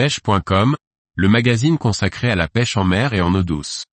pêche.com, 0.00 0.76
le 1.14 1.28
magazine 1.28 1.76
consacré 1.76 2.30
à 2.30 2.34
la 2.34 2.48
pêche 2.48 2.78
en 2.78 2.84
mer 2.84 3.12
et 3.12 3.20
en 3.20 3.34
eau 3.34 3.42
douce. 3.42 3.84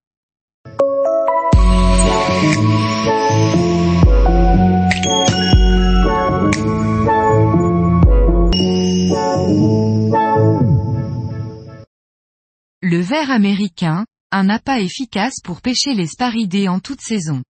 Le 12.81 13.01
ver 13.01 13.29
américain, 13.29 14.05
un 14.31 14.47
appât 14.47 14.79
efficace 14.79 15.41
pour 15.43 15.61
pêcher 15.61 15.93
les 15.93 16.07
sparidés 16.07 16.69
en 16.69 16.79
toute 16.79 17.01
saison. 17.01 17.43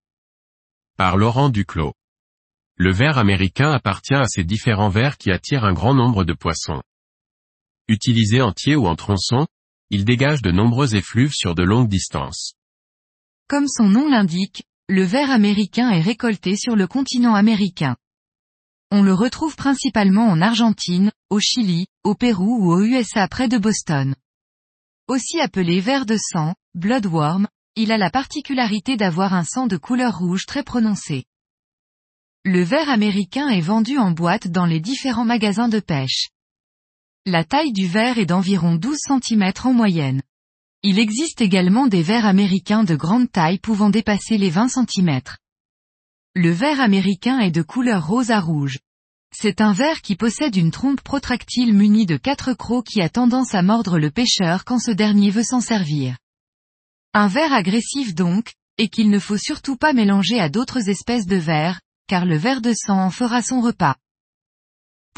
Par 0.98 1.16
Laurent 1.16 1.50
Duclos. 1.50 1.94
Le 2.76 2.92
ver 2.92 3.20
américain 3.20 3.72
appartient 3.72 4.16
à 4.16 4.26
ces 4.26 4.44
différents 4.44 4.90
vers 4.90 5.18
qui 5.18 5.30
attirent 5.30 5.64
un 5.64 5.74
grand 5.74 5.94
nombre 5.94 6.24
de 6.24 6.34
poissons. 6.34 6.82
Utilisé 7.90 8.42
entier 8.42 8.76
ou 8.76 8.86
en 8.86 8.96
tronçon, 8.96 9.48
il 9.90 10.04
dégage 10.04 10.42
de 10.42 10.52
nombreux 10.52 10.96
effluves 10.96 11.34
sur 11.34 11.56
de 11.56 11.64
longues 11.64 11.88
distances. 11.88 12.54
Comme 13.48 13.68
son 13.70 13.88
nom 13.88 14.10
l'indique, 14.10 14.64
le 14.90 15.04
ver 15.04 15.32
américain 15.32 15.90
est 15.92 16.02
récolté 16.02 16.58
sur 16.58 16.76
le 16.76 16.88
continent 16.88 17.34
américain. 17.34 17.96
On 18.92 19.04
le 19.04 19.14
retrouve 19.14 19.56
principalement 19.56 20.28
en 20.28 20.42
Argentine, 20.42 21.12
au 21.30 21.40
Chili, 21.40 21.88
au 22.04 22.14
Pérou 22.14 22.58
ou 22.62 22.74
aux 22.74 22.84
USA 22.84 23.28
près 23.30 23.48
de 23.48 23.58
Boston. 23.58 24.16
Aussi 25.08 25.40
appelé 25.40 25.80
ver 25.80 26.06
de 26.06 26.18
sang, 26.18 26.56
bloodworm, 26.74 27.48
il 27.78 27.94
a 27.94 27.98
la 27.98 28.10
particularité 28.10 28.98
d'avoir 28.98 29.34
un 29.34 29.46
sang 29.46 29.68
de 29.68 29.78
couleur 29.78 30.18
rouge 30.18 30.46
très 30.46 30.64
prononcé. 30.64 31.24
Le 32.44 32.64
ver 32.64 32.90
américain 32.90 33.48
est 33.48 33.62
vendu 33.62 33.98
en 33.98 34.12
boîte 34.12 34.48
dans 34.48 34.66
les 34.66 34.82
différents 34.82 35.26
magasins 35.26 35.70
de 35.70 35.80
pêche. 35.80 36.30
La 37.30 37.44
taille 37.44 37.74
du 37.74 37.88
ver 37.88 38.20
est 38.20 38.26
d'environ 38.26 38.76
12 38.76 39.00
cm 39.06 39.52
en 39.66 39.74
moyenne. 39.74 40.22
Il 40.82 40.98
existe 40.98 41.42
également 41.42 41.88
des 41.88 42.02
vers 42.02 42.26
américains 42.26 42.86
de 42.86 42.96
grande 42.96 43.30
taille 43.30 43.60
pouvant 43.60 43.90
dépasser 43.90 44.38
les 44.38 44.50
20 44.50 44.70
cm. 44.70 45.20
Le 46.36 46.52
ver 46.52 46.80
américain 46.80 47.40
est 47.40 47.52
de 47.52 47.64
couleur 47.64 48.08
rose 48.08 48.32
à 48.32 48.40
rouge. 48.40 48.80
C'est 49.36 49.60
un 49.60 49.74
ver 49.74 50.02
qui 50.02 50.16
possède 50.16 50.56
une 50.56 50.72
trompe 50.72 51.02
protractile 51.02 51.74
munie 51.74 52.06
de 52.06 52.16
quatre 52.16 52.54
crocs 52.54 52.88
qui 52.88 53.02
a 53.02 53.10
tendance 53.10 53.54
à 53.54 53.62
mordre 53.62 54.00
le 54.00 54.10
pêcheur 54.10 54.64
quand 54.64 54.80
ce 54.80 54.92
dernier 54.92 55.30
veut 55.30 55.44
s'en 55.44 55.60
servir. 55.60 56.16
Un 57.14 57.28
ver 57.28 57.52
agressif 57.52 58.16
donc, 58.16 58.54
et 58.78 58.88
qu'il 58.88 59.10
ne 59.10 59.20
faut 59.20 59.38
surtout 59.38 59.76
pas 59.76 59.92
mélanger 59.92 60.40
à 60.40 60.48
d'autres 60.48 60.88
espèces 60.88 61.26
de 61.26 61.36
vers, 61.36 61.82
car 62.08 62.26
le 62.26 62.38
ver 62.38 62.62
de 62.62 62.72
sang 62.72 63.02
en 63.04 63.12
fera 63.12 63.42
son 63.42 63.60
repas. 63.60 63.98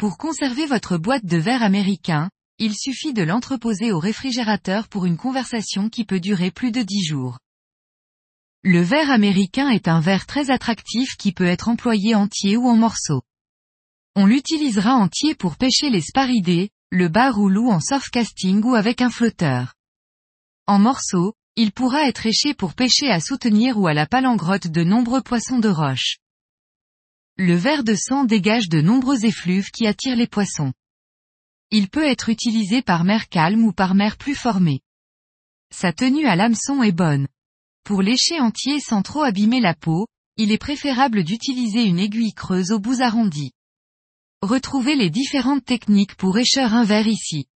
Pour 0.00 0.16
conserver 0.16 0.64
votre 0.64 0.96
boîte 0.96 1.26
de 1.26 1.36
verre 1.36 1.62
américain, 1.62 2.30
il 2.58 2.74
suffit 2.74 3.12
de 3.12 3.22
l'entreposer 3.22 3.92
au 3.92 3.98
réfrigérateur 3.98 4.88
pour 4.88 5.04
une 5.04 5.18
conversation 5.18 5.90
qui 5.90 6.06
peut 6.06 6.20
durer 6.20 6.50
plus 6.50 6.72
de 6.72 6.80
10 6.80 7.04
jours. 7.04 7.38
Le 8.62 8.80
verre 8.80 9.10
américain 9.10 9.68
est 9.68 9.88
un 9.88 10.00
verre 10.00 10.24
très 10.24 10.50
attractif 10.50 11.18
qui 11.18 11.32
peut 11.32 11.44
être 11.44 11.68
employé 11.68 12.14
entier 12.14 12.56
ou 12.56 12.66
en 12.66 12.76
morceaux. 12.76 13.20
On 14.16 14.24
l'utilisera 14.24 14.94
entier 14.94 15.34
pour 15.34 15.58
pêcher 15.58 15.90
les 15.90 16.00
sparidés, 16.00 16.70
le 16.90 17.08
bar 17.08 17.38
ou 17.38 17.50
loup 17.50 17.68
en 17.68 17.80
softcasting 17.80 18.62
ou 18.64 18.76
avec 18.76 19.02
un 19.02 19.10
flotteur. 19.10 19.74
En 20.66 20.78
morceaux, 20.78 21.34
il 21.56 21.72
pourra 21.72 22.08
être 22.08 22.24
éché 22.24 22.54
pour 22.54 22.72
pêcher 22.72 23.10
à 23.10 23.20
soutenir 23.20 23.76
ou 23.76 23.86
à 23.86 23.92
la 23.92 24.06
palangrotte 24.06 24.66
de 24.66 24.82
nombreux 24.82 25.20
poissons 25.20 25.58
de 25.58 25.68
roche. 25.68 26.16
Le 27.42 27.54
ver 27.54 27.84
de 27.84 27.94
sang 27.94 28.24
dégage 28.24 28.68
de 28.68 28.82
nombreux 28.82 29.24
effluves 29.24 29.70
qui 29.70 29.86
attirent 29.86 30.14
les 30.14 30.26
poissons. 30.26 30.74
Il 31.70 31.88
peut 31.88 32.04
être 32.04 32.28
utilisé 32.28 32.82
par 32.82 33.02
mer 33.02 33.30
calme 33.30 33.64
ou 33.64 33.72
par 33.72 33.94
mer 33.94 34.18
plus 34.18 34.34
formée. 34.34 34.82
Sa 35.74 35.94
tenue 35.94 36.26
à 36.26 36.36
l'hameçon 36.36 36.82
est 36.82 36.92
bonne. 36.92 37.28
Pour 37.82 38.02
lécher 38.02 38.38
entier 38.40 38.78
sans 38.78 39.00
trop 39.00 39.22
abîmer 39.22 39.58
la 39.58 39.72
peau, 39.72 40.06
il 40.36 40.52
est 40.52 40.58
préférable 40.58 41.24
d'utiliser 41.24 41.82
une 41.84 41.98
aiguille 41.98 42.34
creuse 42.34 42.72
aux 42.72 42.78
bouts 42.78 43.00
arrondis. 43.00 43.52
Retrouvez 44.42 44.94
les 44.94 45.08
différentes 45.08 45.64
techniques 45.64 46.16
pour 46.16 46.36
écheur 46.36 46.74
un 46.74 46.84
verre 46.84 47.08
ici. 47.08 47.46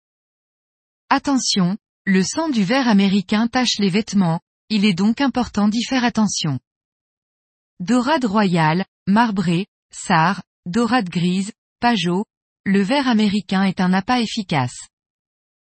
Attention, 1.10 1.76
le 2.06 2.22
sang 2.22 2.48
du 2.48 2.64
verre 2.64 2.88
américain 2.88 3.48
tache 3.48 3.76
les 3.78 3.90
vêtements, 3.90 4.40
il 4.70 4.86
est 4.86 4.94
donc 4.94 5.20
important 5.20 5.68
d'y 5.68 5.84
faire 5.84 6.04
attention. 6.04 6.58
Dorade 7.80 8.24
royale, 8.24 8.86
marbré, 9.06 9.66
Sar, 9.94 10.42
dorade 10.66 11.08
grise, 11.08 11.52
pajot, 11.80 12.24
le 12.66 12.82
ver 12.82 13.06
américain 13.06 13.62
est 13.62 13.80
un 13.80 13.92
appât 13.92 14.20
efficace. 14.20 14.88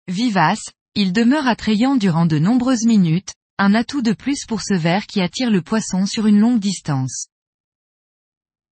Vivace, 0.08 0.72
il 0.96 1.12
demeure 1.12 1.48
attrayant 1.48 1.96
durant 1.96 2.26
de 2.26 2.38
nombreuses 2.38 2.86
minutes, 2.86 3.34
un 3.58 3.74
atout 3.74 4.02
de 4.02 4.14
plus 4.14 4.46
pour 4.46 4.62
ce 4.62 4.74
ver 4.74 5.08
qui 5.08 5.22
attire 5.22 5.50
le 5.50 5.62
poisson 5.62 6.06
sur 6.06 6.28
une 6.28 6.40
longue 6.40 6.60
distance. 6.60 7.28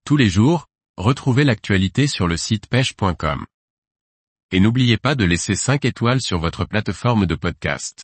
Tous 0.05 0.17
les 0.17 0.29
jours, 0.29 0.67
retrouvez 0.97 1.43
l'actualité 1.43 2.07
sur 2.07 2.27
le 2.27 2.37
site 2.37 2.67
pêche.com. 2.67 3.45
Et 4.51 4.59
n'oubliez 4.59 4.97
pas 4.97 5.15
de 5.15 5.25
laisser 5.25 5.55
5 5.55 5.85
étoiles 5.85 6.21
sur 6.21 6.39
votre 6.39 6.65
plateforme 6.65 7.25
de 7.25 7.35
podcast. 7.35 8.03